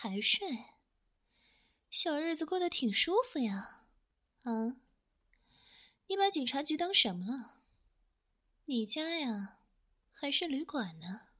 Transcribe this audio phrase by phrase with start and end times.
[0.00, 0.46] 还睡？
[1.90, 3.88] 小日子过得挺舒服呀，
[4.42, 4.80] 啊？
[6.06, 7.64] 你把警察局当什么了？
[8.66, 9.58] 你家呀，
[10.12, 11.30] 还是旅馆呢？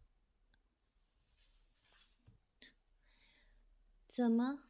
[4.08, 4.64] 怎么，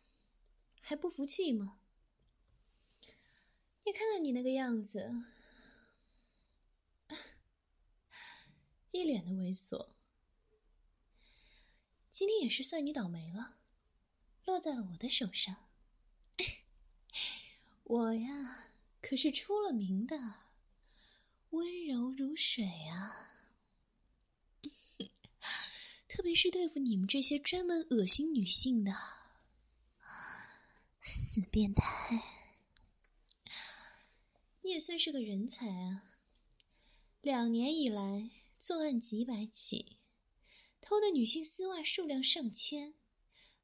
[0.82, 1.80] 还不服气吗？
[3.86, 5.24] 你看看你那个样子，
[8.90, 9.88] 一脸的猥琐。
[12.10, 13.54] 今天也是算你倒霉了。
[14.48, 15.68] 落在了我的手上。
[17.84, 18.70] 我呀，
[19.02, 20.16] 可是出了名的
[21.50, 23.44] 温柔如水啊！
[26.08, 28.90] 特别是对付你们这些专门恶心女性的
[31.02, 32.22] 死变态，
[34.62, 36.16] 你也算是个人才啊！
[37.20, 39.98] 两年以来，作案几百起，
[40.80, 42.94] 偷的女性丝袜数量上千。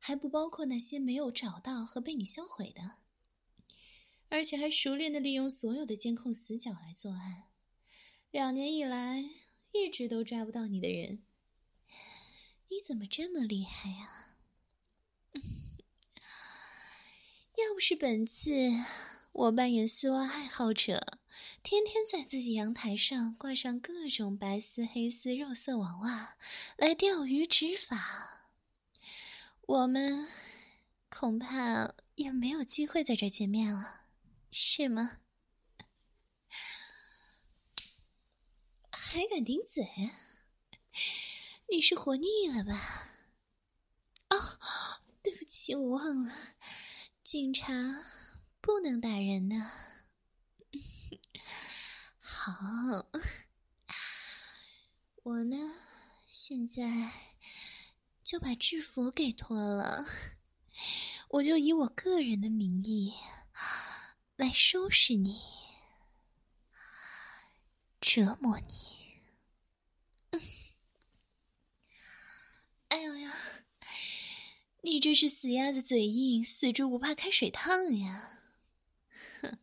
[0.06, 2.96] 还不包括那些没有找到和被你销毁的，
[4.28, 7.44] 而且还熟练的利用所有的监控死角来作案。
[8.30, 9.30] 两年以来
[9.72, 11.22] 一直都抓不到你的人，
[12.68, 14.36] 你怎么这么厉害呀？
[17.56, 18.52] 要不是本次
[19.32, 21.18] 我扮演丝袜爱好者，
[21.62, 26.36] 天天在自己阳台上挂上各种白丝、黑丝、肉色网袜
[26.76, 28.33] 来钓鱼执法。
[29.66, 30.28] 我们
[31.08, 34.02] 恐怕也没有机会在这见面了，
[34.50, 35.20] 是吗？
[38.92, 40.10] 还敢顶嘴？
[41.70, 43.08] 你是活腻了吧？
[44.28, 44.36] 哦，
[45.22, 46.56] 对不起，我忘了，
[47.22, 48.04] 警察
[48.60, 49.72] 不能打人呢。
[52.20, 53.06] 好，
[55.22, 55.56] 我呢，
[56.28, 57.33] 现在。
[58.34, 60.08] 就把制服给脱了，
[61.28, 63.14] 我就以我个人的名义
[64.34, 65.40] 来收拾你，
[68.00, 69.20] 折磨你。
[72.88, 73.30] 哎呦呦，
[74.82, 78.40] 你这是死鸭子嘴硬，死猪不怕开水烫呀！
[79.42, 79.58] 哼，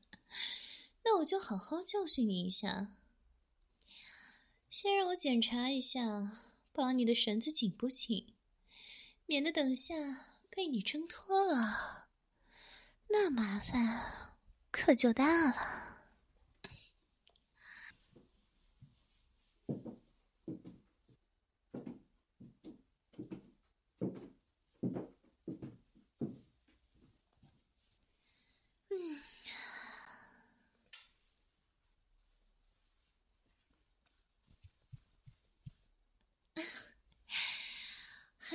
[1.03, 2.95] 那我就好好教训你一下。
[4.69, 6.39] 先让我检查一下，
[6.71, 8.33] 绑你的绳子紧不紧？
[9.31, 9.96] 免得等下
[10.50, 12.09] 被你挣脱了，
[13.08, 14.36] 那麻烦
[14.72, 15.91] 可就大了。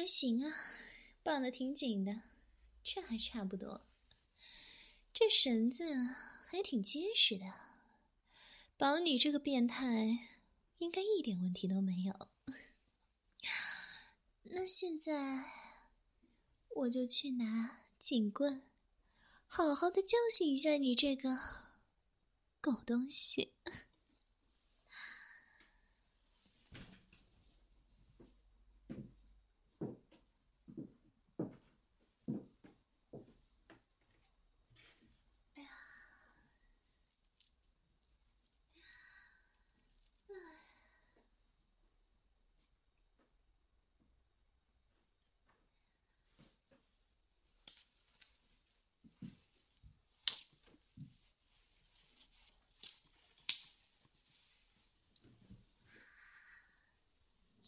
[0.07, 0.55] 行啊。
[1.23, 2.23] 绑的挺紧的，
[2.85, 3.85] 这还差不多。
[5.13, 5.85] 这绳子
[6.49, 7.53] 还挺结实的，
[8.77, 10.29] 绑你这个变态
[10.79, 12.29] 应该一点问题都没有。
[14.45, 15.45] 那现在
[16.69, 18.63] 我就去拿警棍，
[19.49, 21.37] 好好的教训一下你这个
[22.61, 23.55] 狗东西。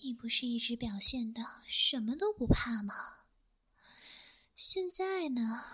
[0.00, 2.94] 你不是一直表现的什么都不怕吗？
[4.54, 5.64] 现在呢？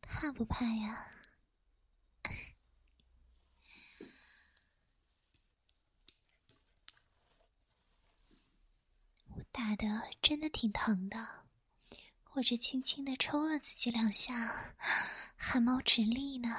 [0.00, 1.08] 怕不怕呀？
[9.34, 9.86] 我打的
[10.20, 11.44] 真的挺疼的，
[12.34, 14.74] 我这轻轻的抽了自己两下，
[15.36, 16.56] 汗毛直立呢。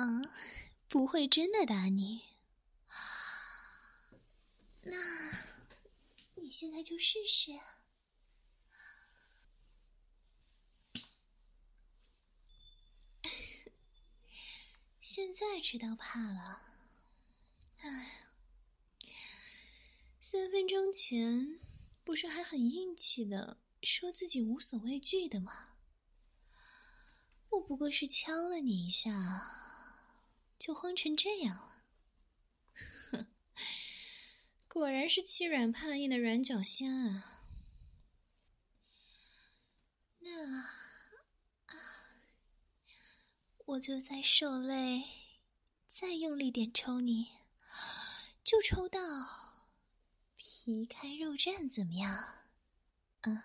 [0.00, 0.32] 啊，
[0.88, 2.22] 不会真的打你。
[4.80, 4.96] 那，
[6.36, 7.52] 你现在就试试。
[15.02, 16.62] 现在知道怕了。
[17.80, 18.22] 哎，
[20.22, 21.60] 三分钟前
[22.04, 25.66] 不是还很硬气的说自己无所畏惧的吗？
[27.50, 29.59] 我不过是敲了你一下，
[30.60, 31.86] 就慌成这样了。
[33.10, 33.26] 哼，
[34.68, 37.34] 果然是欺软怕硬的软脚虾啊！
[40.18, 40.70] 那，
[43.64, 45.02] 我就再受累，
[45.88, 47.38] 再用力点抽你，
[48.44, 49.00] 就抽到
[50.36, 52.22] 皮开肉绽，怎么样？
[53.22, 53.42] 嗯。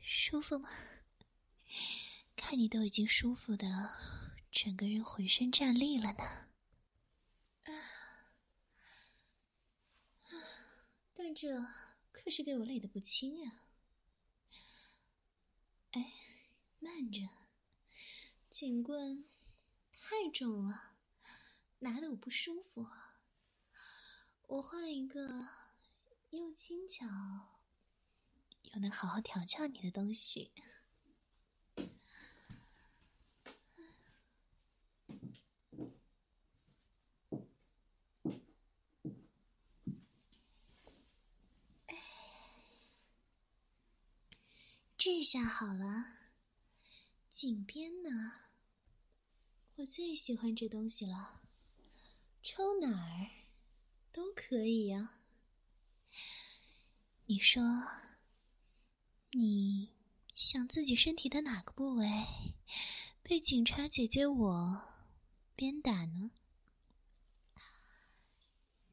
[0.00, 0.70] 舒服吗？
[2.34, 3.66] 看你都已经舒服的
[4.50, 6.24] 整个人浑身站立了呢。
[7.64, 7.72] 啊
[11.12, 11.66] 但这
[12.12, 13.52] 可是给我累得不轻啊！
[15.90, 16.14] 哎，
[16.78, 17.20] 慢着，
[18.48, 19.26] 警棍
[19.92, 20.94] 太重了，
[21.80, 22.86] 拿的我不舒服。
[24.46, 25.46] 我换一个，
[26.30, 27.04] 又轻巧。
[28.72, 30.52] 又能好好调教你的东西，
[44.96, 46.18] 这下好了。
[47.30, 48.10] 颈边呢？
[49.76, 51.42] 我最喜欢这东西了，
[52.42, 53.30] 抽哪儿
[54.10, 55.12] 都可以呀。
[57.26, 57.62] 你说。
[59.40, 59.90] 你
[60.34, 62.08] 想自己身体的哪个部位
[63.22, 64.82] 被警察姐姐我
[65.54, 66.32] 鞭打呢？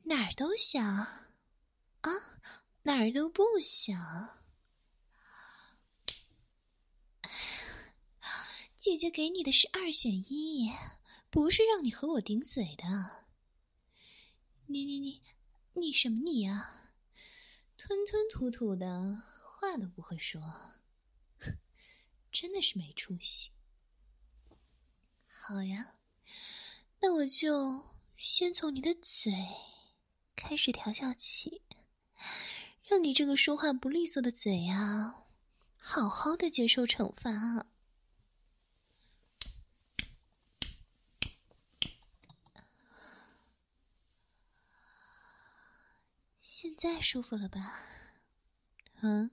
[0.04, 2.12] 哪儿都想啊，
[2.84, 4.38] 哪儿都不想。
[8.78, 10.72] 姐姐给你的是二选一，
[11.32, 12.86] 不是让你和我顶嘴的。
[14.68, 15.24] 你你你，
[15.74, 16.92] 你什么你呀？
[17.78, 19.35] 吞吞吐吐的。
[19.58, 20.42] 话都不会说，
[22.32, 23.52] 真的是没出息。
[25.28, 25.96] 好呀，
[27.00, 27.84] 那我就
[28.18, 29.32] 先从你的嘴
[30.36, 31.62] 开始调教起，
[32.84, 35.26] 让你这个说话不利索的嘴啊，
[35.78, 37.68] 好好的接受惩罚啊！
[46.42, 47.80] 现在舒服了吧？
[49.02, 49.32] 嗯。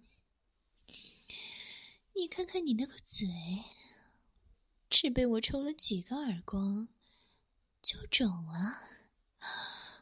[2.22, 3.26] 你看看你那个嘴，
[4.88, 6.86] 只被我抽了几个耳光，
[7.82, 8.80] 就肿了，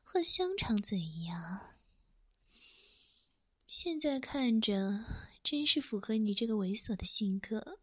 [0.04, 1.78] 和香肠嘴一样。
[3.66, 5.02] 现在看着
[5.42, 7.78] 真是符合你这个猥琐的性格。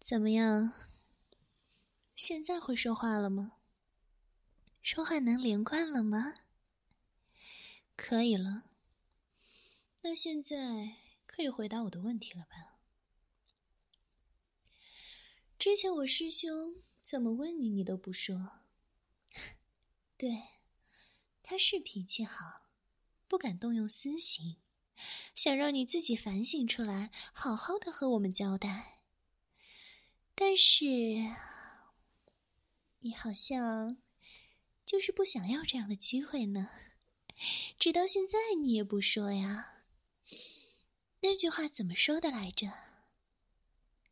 [0.00, 0.72] 怎么样？
[2.16, 3.52] 现在会说话了吗？
[4.82, 6.34] 说话能连贯了吗？
[7.94, 8.64] 可以了。
[10.02, 10.96] 那现在。
[11.32, 12.80] 可以回答我的问题了吧？
[15.56, 18.64] 之前我师兄怎么问你，你都不说。
[20.16, 20.42] 对，
[21.40, 22.66] 他是脾气好，
[23.28, 24.56] 不敢动用私刑，
[25.34, 29.04] 想让你自己反省出来，好好的和我们交代。
[30.34, 30.84] 但是，
[32.98, 34.02] 你好像
[34.84, 36.68] 就是不想要这样的机会呢。
[37.78, 39.79] 直到现在，你也不说呀。
[41.22, 42.72] 那句话怎么说的来着？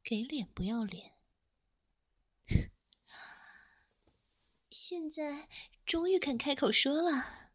[0.02, 1.14] 给脸不要脸。
[4.70, 5.48] 现在
[5.84, 7.52] 终于肯开口说了。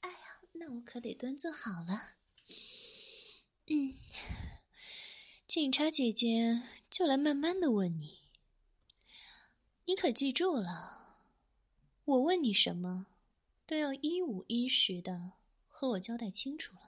[0.00, 2.16] 哎呀，那我可得端坐好了。
[3.66, 3.96] 嗯，
[5.46, 8.20] 警察姐姐就来慢慢的问你。
[9.86, 11.22] 你可记住了，
[12.04, 13.06] 我问你什么，
[13.66, 15.32] 都要一五一十的
[15.66, 16.85] 和我交代清楚了。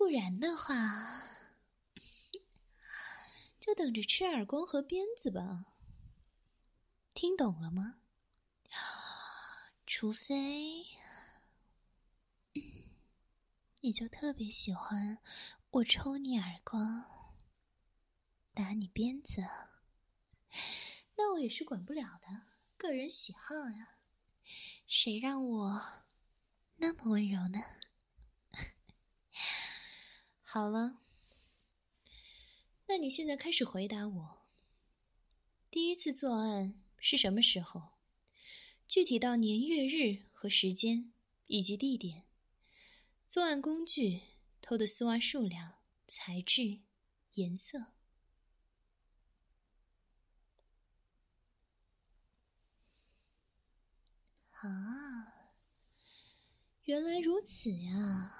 [0.00, 1.28] 不然的话，
[3.60, 5.66] 就等着吃耳光和鞭子吧。
[7.12, 8.00] 听懂了吗？
[9.86, 10.84] 除非，
[13.82, 15.18] 你就特别喜欢
[15.68, 17.36] 我抽你耳光、
[18.54, 19.42] 打你鞭子，
[21.18, 22.46] 那我也是管不了的，
[22.78, 23.98] 个人喜好呀。
[24.86, 25.82] 谁让我
[26.76, 27.60] 那么温柔呢？
[30.52, 30.98] 好了，
[32.88, 34.48] 那你现在开始回答我。
[35.70, 37.90] 第一次作案是什么时候？
[38.84, 41.12] 具体到年月日和时间
[41.46, 42.26] 以及地点。
[43.28, 44.22] 作案工具、
[44.60, 45.74] 偷的丝袜数量、
[46.08, 46.80] 材质、
[47.34, 47.92] 颜色。
[54.50, 55.52] 啊，
[56.82, 58.39] 原来如此呀！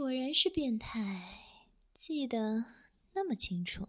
[0.00, 2.64] 果然是变态，记得
[3.12, 3.86] 那么清楚。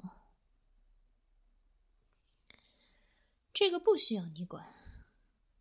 [3.53, 4.75] 这个不需要你管，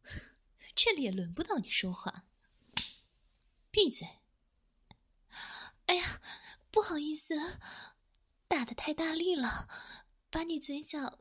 [0.75, 2.25] 这里也轮不到你说话。
[3.71, 4.09] 闭嘴！
[5.87, 6.21] 哎呀，
[6.73, 7.37] 不好意思，
[8.49, 9.69] 打的太大力了，
[10.31, 11.21] 把你嘴角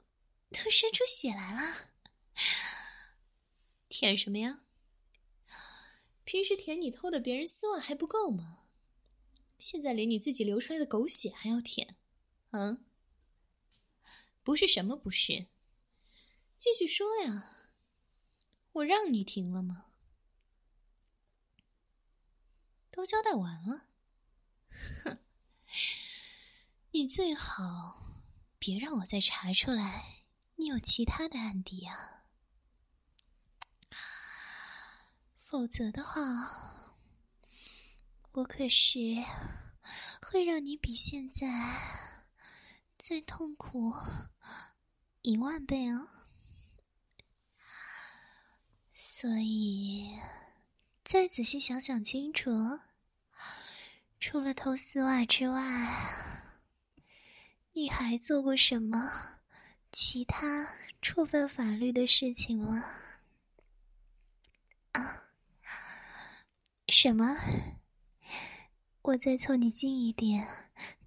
[0.50, 1.92] 都伸出血来了。
[3.90, 4.62] 舔什么呀？
[6.24, 8.59] 平时舔你偷的别人丝袜还不够吗？
[9.60, 11.98] 现在连你自己流出来的狗血还要舔，
[12.52, 12.86] 嗯？
[14.42, 15.48] 不是什么不是？
[16.58, 17.58] 继续说呀！
[18.72, 19.88] 我让你停了吗？
[22.90, 23.86] 都交代完了。
[25.04, 25.20] 哼！
[26.92, 28.24] 你最好
[28.58, 30.24] 别让我再查出来
[30.56, 32.26] 你有其他的案底啊！
[35.38, 36.79] 否则的话，
[38.32, 39.00] 我可是
[40.22, 41.48] 会让你比现在
[42.98, 43.94] 再痛苦
[45.22, 46.08] 一万倍哦。
[48.94, 50.20] 所以，
[51.04, 52.52] 再仔细想想清楚，
[54.20, 56.40] 除了偷丝袜之外，
[57.74, 59.40] 你还做过什么
[59.92, 60.70] 其他
[61.02, 62.84] 触犯法律的事情吗？
[64.92, 65.24] 啊？
[66.88, 67.36] 什么？
[69.10, 70.48] 我再凑你近一点，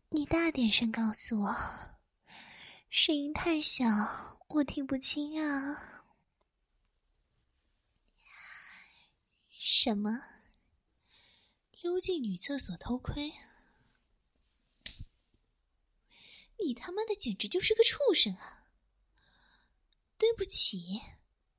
[0.09, 1.55] 你大点声告诉我，
[2.91, 3.87] 声音太小，
[4.49, 6.05] 我听不清啊。
[9.57, 10.21] 什么？
[11.81, 13.35] 溜进女厕所偷窥？
[16.59, 18.67] 你他妈的简直就是个畜生啊！
[20.19, 21.01] 对不起，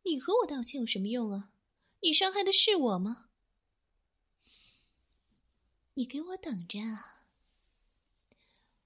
[0.04, 1.54] 你和我道歉有什么用啊？
[2.02, 3.30] 你伤害的是我吗？
[5.96, 6.80] 你给我等着！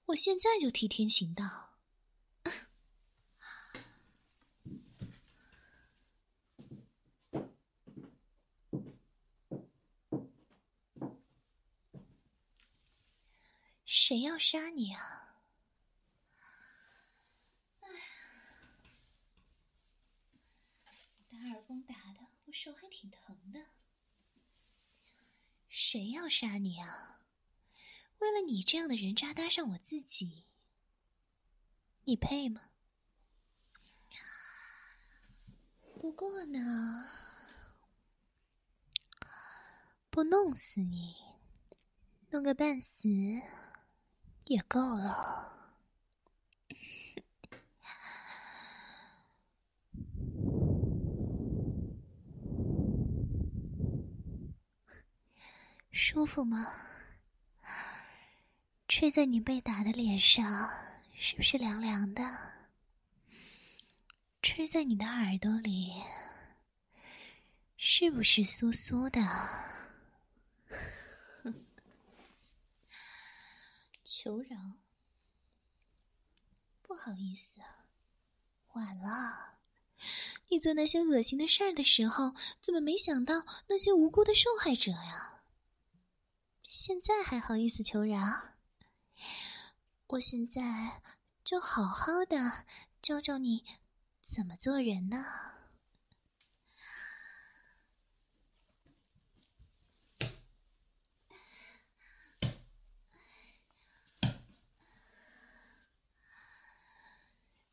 [0.06, 1.66] 我现在就替天行道。
[13.84, 15.42] 谁要杀你啊？
[17.80, 18.00] 哎呀，
[21.30, 23.66] 打耳光打的，我手还挺疼的。
[25.80, 27.20] 谁要杀你啊？
[28.18, 30.44] 为了你这样的人渣搭上我自己，
[32.02, 32.70] 你配吗？
[36.00, 37.08] 不过呢，
[40.10, 41.14] 不弄死你，
[42.30, 43.08] 弄个半死
[44.46, 45.57] 也够了。
[56.00, 56.72] 舒服吗？
[58.86, 60.70] 吹在你被打的脸上，
[61.18, 62.22] 是不是凉凉的？
[64.40, 66.00] 吹在你的耳朵里，
[67.76, 69.20] 是不是酥酥的？
[74.04, 74.56] 求饶，
[76.80, 77.58] 不好意思，
[78.74, 79.58] 晚了。
[80.48, 85.37] 你做那些恶心的事儿的时候，怎么没想到那些无辜的受害者呀？
[86.70, 88.20] 现在还好意思求饶？
[90.08, 91.00] 我现在
[91.42, 92.66] 就好好的
[93.00, 93.64] 教教你
[94.20, 95.24] 怎么做人呢。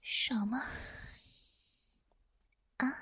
[0.02, 0.64] 爽吗？
[2.78, 2.96] 啊？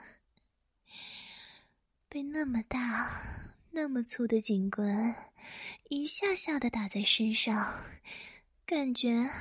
[2.10, 5.15] 被那么大、那么粗的警棍。
[5.89, 7.84] 一下下的打在身上，
[8.68, 9.32] 感觉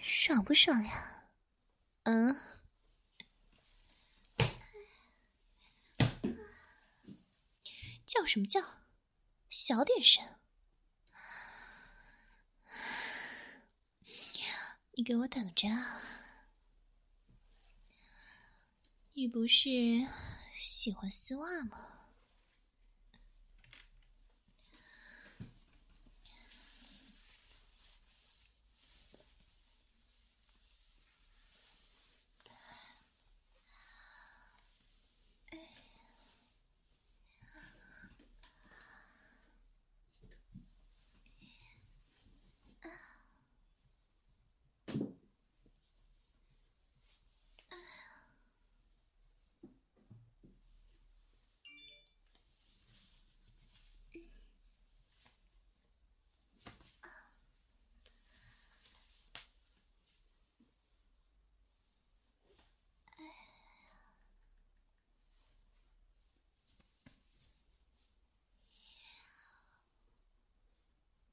[0.00, 1.28] 爽不爽呀？
[2.04, 2.36] 嗯？
[8.06, 8.60] 叫什么叫？
[9.50, 10.24] 小点声！
[14.92, 15.68] 你给我等着！
[19.14, 19.68] 你不是
[20.54, 21.93] 喜欢丝袜吗？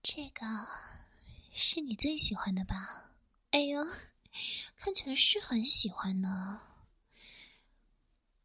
[0.04, 0.46] 这个
[1.54, 3.12] 是你最喜欢的吧？
[3.52, 3.86] 哎呦，
[4.76, 6.62] 看起来是很喜欢呢。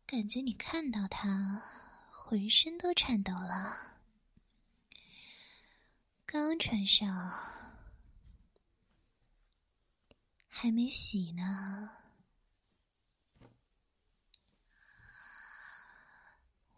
[0.05, 1.63] 感觉你看到它，
[2.11, 4.01] 浑身都颤抖了。
[6.27, 7.33] 刚穿上，
[10.47, 11.91] 还没洗呢。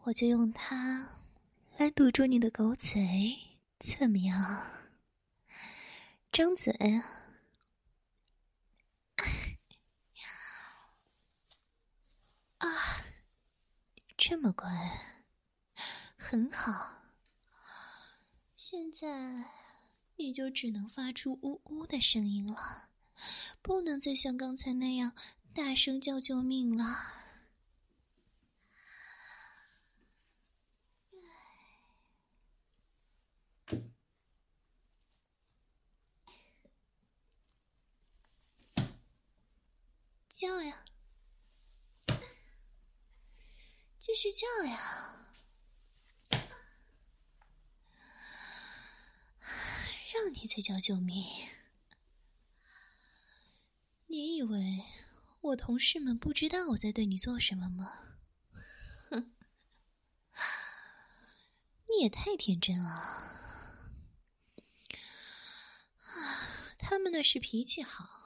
[0.04, 1.08] 我就用它
[1.76, 3.47] 来堵住你的狗嘴，
[3.78, 4.66] 怎么样？
[6.32, 6.72] 张嘴，
[12.58, 13.04] 啊，
[14.16, 14.68] 这么乖，
[16.16, 16.94] 很好。
[18.56, 19.44] 现在
[20.16, 22.88] 你就只能发出呜呜的声音了，
[23.62, 25.12] 不能再像刚才那样
[25.54, 27.27] 大声叫救命了。
[40.38, 40.84] 叫呀，
[43.98, 45.26] 继续叫呀！
[50.14, 51.26] 让你再叫救命！
[54.06, 54.84] 你以为
[55.40, 58.20] 我同事们不知道我在对你做什么吗？
[59.10, 59.34] 哼，
[61.88, 62.90] 你也太天真了！
[66.04, 68.17] 啊，他们那是脾气好。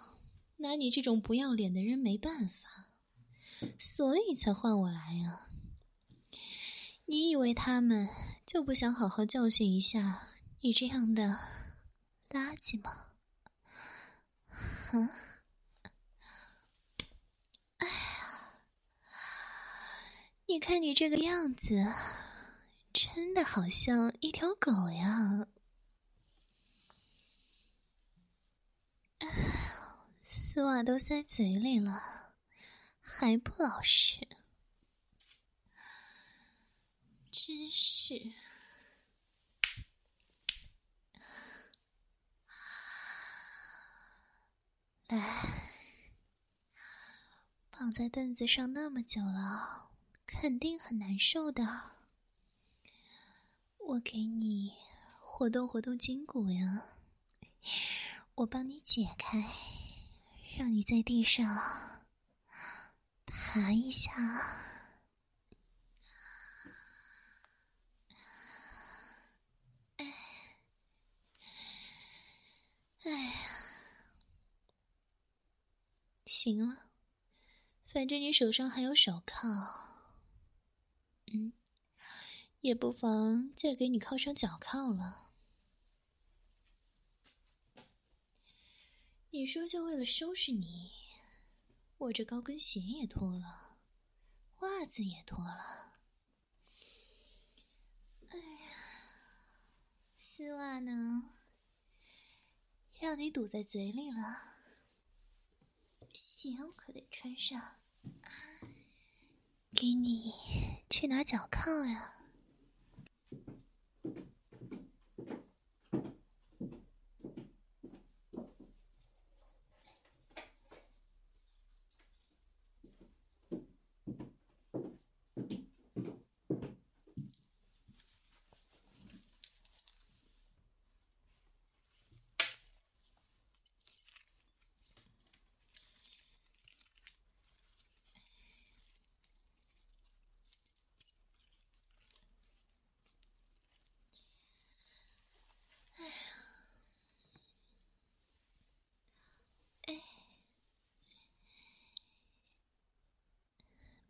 [0.62, 2.68] 拿你这种不要脸的人没办法，
[3.79, 5.48] 所以才换我来呀。
[7.07, 8.09] 你以为他们
[8.46, 10.29] 就不想好好教训一下
[10.61, 11.38] 你这样的
[12.31, 13.09] 垃圾吗？
[14.92, 15.11] 啊！
[17.79, 18.55] 哎呀，
[20.46, 21.92] 你看你这个样子，
[22.92, 25.46] 真的好像一条狗呀！
[30.35, 32.33] 丝袜都塞嘴里了，
[33.03, 34.27] 还不老实，
[37.31, 38.33] 真是！
[45.09, 45.71] 来，
[47.71, 49.90] 绑在凳子上那么久了，
[50.25, 51.90] 肯定很难受的。
[53.77, 54.73] 我给你
[55.21, 56.85] 活动活动筋骨呀，
[58.37, 59.82] 我帮你解开。
[60.56, 62.02] 让你在地上
[63.26, 64.12] 爬一下，
[69.96, 70.04] 哎，
[73.04, 73.32] 哎呀，
[76.26, 76.86] 行了，
[77.86, 79.48] 反正你手上还有手铐，
[81.32, 81.52] 嗯，
[82.60, 85.32] 也不妨再给你铐上脚铐了。
[89.35, 90.92] 你说就为了收拾你，
[91.97, 93.79] 我这高跟鞋也脱了，
[94.61, 95.95] 袜子也脱了。
[98.29, 98.77] 哎呀，
[100.14, 101.31] 丝袜呢？
[103.01, 104.53] 让你堵在嘴里了。
[106.12, 107.77] 鞋我可得穿上，
[109.75, 110.35] 给你
[110.90, 112.21] 去拿脚铐呀。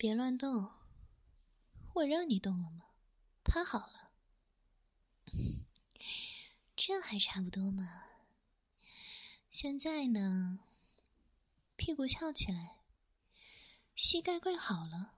[0.02, 0.72] 别乱动，
[1.94, 2.86] 我让你动了吗？
[3.44, 4.10] 趴好了，
[6.74, 8.02] 这还差不多嘛。
[9.48, 10.58] 现在呢，
[11.76, 12.80] 屁股翘起来，
[13.94, 15.14] 膝盖跪好了。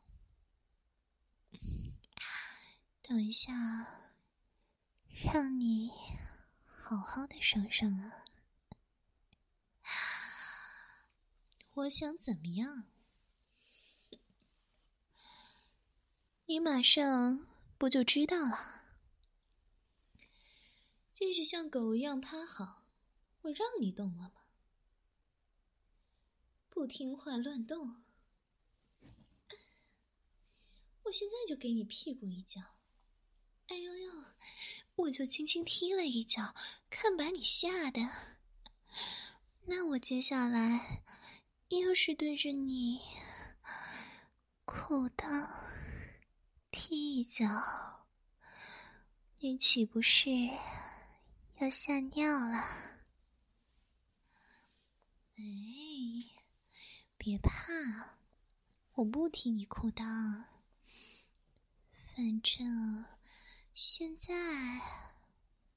[3.00, 4.10] 等一下，
[5.06, 5.92] 让你
[6.66, 8.26] 好好的爽爽啊！
[11.72, 12.84] 我想怎么样？
[16.46, 17.46] 你马上
[17.78, 18.82] 不就知道了？
[21.14, 22.86] 继续像狗一样趴好，
[23.42, 24.42] 我让你动了吗？
[26.68, 28.02] 不听话乱动，
[31.04, 32.60] 我现在就给你屁股一脚！
[33.68, 34.24] 哎呦呦，
[34.96, 36.54] 我就轻轻踢了一脚，
[36.90, 38.00] 看把你吓的。
[39.66, 41.04] 那我接下来。
[41.70, 43.00] 又是对着你
[44.64, 45.73] 裤裆
[46.76, 47.46] 踢一脚，
[49.38, 50.30] 你岂不是
[51.60, 52.58] 要吓尿了？
[55.36, 55.44] 哎，
[57.16, 57.52] 别怕，
[58.94, 60.04] 我不踢你裤裆。
[61.92, 63.04] 反正
[63.72, 64.34] 现在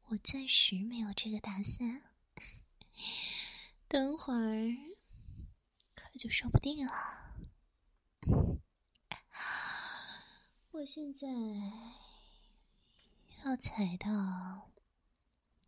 [0.08, 2.02] 我暂时没有这个打算，
[3.88, 4.76] 等会儿
[5.94, 6.10] 可。
[6.18, 7.27] 就说不定了。
[10.78, 11.28] 我现在
[13.44, 14.72] 要踩到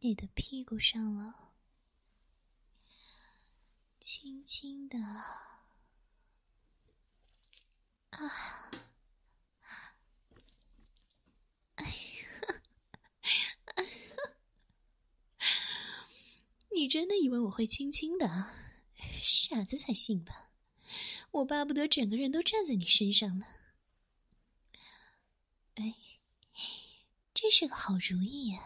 [0.02, 1.56] 你的屁股上了，
[4.00, 5.50] 轻轻的，啊，
[11.78, 12.62] 哎呀，
[13.78, 13.90] 哎呀，
[16.76, 18.54] 你真的以为我会轻轻的？
[19.24, 20.52] 傻子才信吧！
[21.32, 23.48] 我巴不得整个人都站在你身上呢。
[25.76, 25.96] 哎，
[27.42, 28.62] 这是个好主意呀！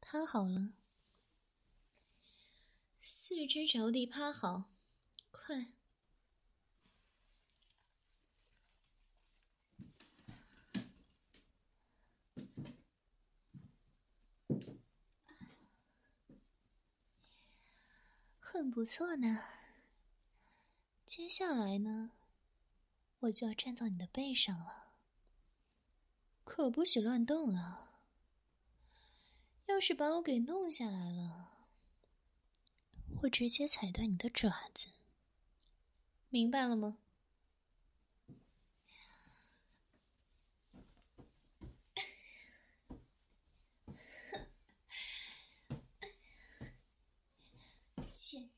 [0.00, 0.74] 趴好了，
[3.02, 4.70] 四肢着地趴好，
[5.32, 5.72] 快！
[18.38, 19.42] 很不错呢。
[21.04, 22.12] 接下来呢，
[23.18, 24.87] 我就要站到你的背上了，
[26.58, 27.92] 可不许乱动啊！
[29.66, 31.52] 要是把我给弄下来了，
[33.22, 34.88] 我直接踩断你的爪子，
[36.30, 36.98] 明白了吗？
[48.12, 48.50] 贱人，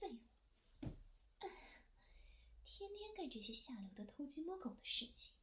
[0.00, 0.18] 废物！
[2.64, 5.34] 天天干这些下流的偷鸡摸狗的事情，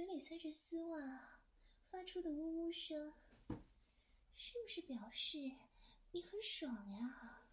[0.00, 1.42] 嘴里塞着丝袜，
[1.90, 3.12] 发出的呜呜声，
[4.34, 5.36] 是不是表示
[6.12, 7.46] 你很爽呀？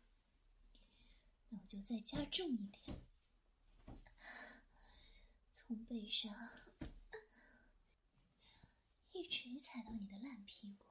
[1.49, 3.03] 那我就再加重一点，
[5.51, 6.33] 从背上
[9.11, 10.85] 一直踩到你的烂屁股。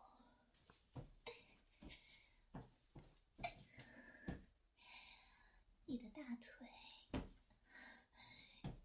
[5.86, 6.68] 你的大腿，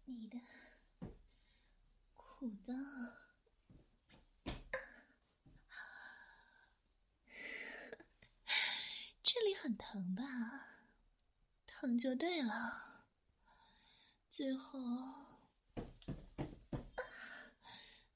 [0.06, 0.38] 你的
[2.42, 2.74] 裤裆，
[9.22, 10.24] 这里很疼吧？
[11.68, 13.06] 疼就对了。
[14.28, 14.80] 最后，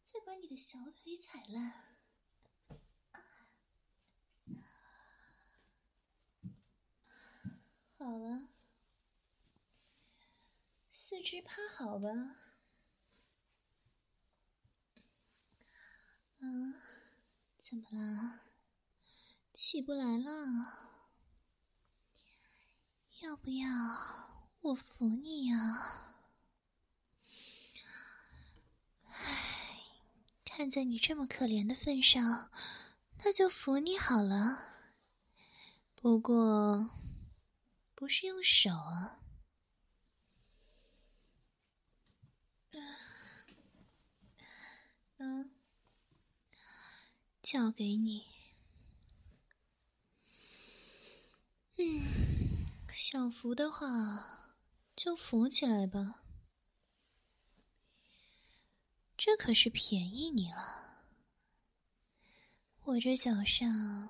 [0.03, 1.73] 再把你的小腿踩烂。
[7.97, 8.49] 好了。
[10.91, 12.09] 四肢趴好吧，
[16.39, 16.75] 嗯，
[17.69, 18.43] 怎么了？
[19.53, 20.31] 起不来了？
[23.23, 23.67] 要不要
[24.61, 26.15] 我扶你呀？
[29.03, 29.81] 唉，
[30.45, 32.53] 看在你这么可怜的份上，
[33.25, 34.63] 那就扶你好了。
[35.97, 36.89] 不过，
[37.97, 39.19] 不是用手啊。
[45.19, 45.56] 嗯，
[47.49, 48.25] 交给你。
[51.77, 54.59] 嗯，想扶的话，
[54.97, 56.25] 就扶起来吧。
[59.17, 61.05] 这可是便宜你了。
[62.83, 64.09] 我这脚上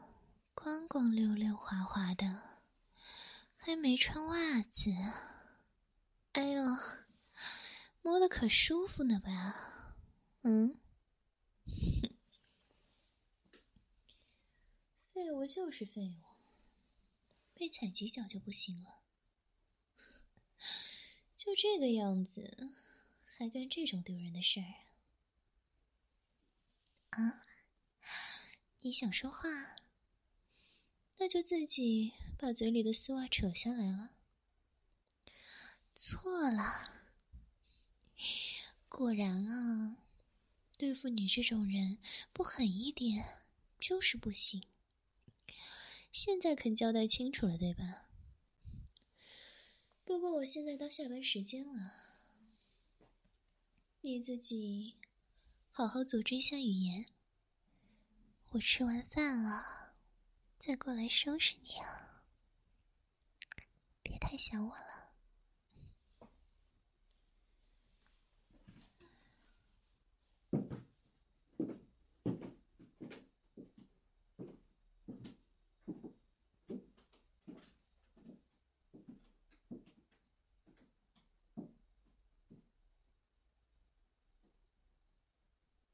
[0.55, 2.61] 光光溜溜滑滑的，
[3.59, 4.91] 还没穿袜子。
[6.33, 6.79] 哎呦！
[8.01, 9.95] 摸的可舒服呢吧？
[10.41, 10.81] 嗯，
[15.17, 16.25] 废物就是废物，
[17.55, 19.01] 被踩几脚就不行了。
[21.35, 22.75] 就这个样子，
[23.25, 24.75] 还干这种丢人的事儿
[27.19, 27.41] 啊？
[28.81, 29.49] 你想说话，
[31.17, 34.11] 那就自己把嘴里的丝袜扯下来了。
[35.95, 36.93] 错了，
[38.91, 39.97] 果然啊，
[40.77, 41.97] 对付你这种人，
[42.35, 43.47] 不狠一点
[43.81, 44.63] 就是不行。
[46.17, 48.09] 现在肯交代清楚了，对吧？
[50.03, 51.93] 不过我现在到下班时间了，
[54.01, 54.97] 你自己
[55.71, 57.05] 好好组织一下语言。
[58.53, 59.95] 我吃完饭了，
[60.57, 62.25] 再过来收拾你啊！
[64.03, 64.96] 别太想我了。